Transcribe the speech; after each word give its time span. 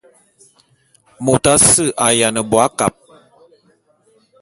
Mot 1.23 1.43
asse 1.53 1.85
a’ayiana 2.05 2.41
bo 2.49 2.57
akab. 2.65 2.93